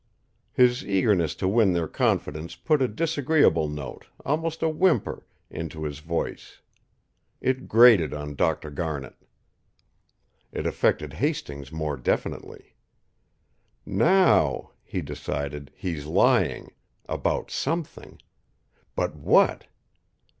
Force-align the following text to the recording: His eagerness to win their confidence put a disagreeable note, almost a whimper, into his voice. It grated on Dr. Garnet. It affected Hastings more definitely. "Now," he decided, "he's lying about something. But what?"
His 0.51 0.83
eagerness 0.83 1.35
to 1.35 1.47
win 1.47 1.73
their 1.73 1.87
confidence 1.87 2.55
put 2.55 2.81
a 2.81 2.87
disagreeable 2.87 3.69
note, 3.69 4.07
almost 4.25 4.63
a 4.63 4.67
whimper, 4.69 5.27
into 5.51 5.83
his 5.83 5.99
voice. 5.99 6.59
It 7.39 7.67
grated 7.67 8.11
on 8.11 8.33
Dr. 8.33 8.71
Garnet. 8.71 9.13
It 10.51 10.65
affected 10.65 11.13
Hastings 11.13 11.71
more 11.71 11.97
definitely. 11.97 12.73
"Now," 13.85 14.71
he 14.83 15.03
decided, 15.03 15.71
"he's 15.75 16.07
lying 16.07 16.71
about 17.07 17.51
something. 17.51 18.19
But 18.95 19.15
what?" 19.15 19.67